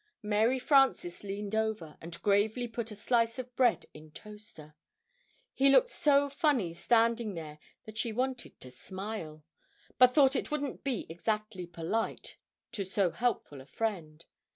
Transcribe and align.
Mary 0.23 0.57
Frances 0.57 1.21
leaned 1.21 1.53
over 1.53 1.95
and 2.01 2.19
gravely 2.23 2.67
put 2.67 2.89
a 2.89 2.95
slice 2.95 3.37
of 3.37 3.55
bread 3.55 3.85
in 3.93 4.09
Toaster. 4.09 4.73
He 5.53 5.69
looked 5.69 5.91
so 5.91 6.27
funny 6.27 6.73
standing 6.73 7.35
there 7.35 7.59
that 7.85 7.99
she 7.99 8.11
wanted 8.11 8.59
to 8.61 8.71
smile, 8.71 9.43
but 9.99 10.15
thought 10.15 10.35
it 10.35 10.49
wouldn't 10.49 10.83
be 10.83 11.05
exactly 11.07 11.67
polite 11.67 12.39
to 12.71 12.83
so 12.83 13.11
helpful 13.11 13.61
a 13.61 13.65
friend. 13.67 14.25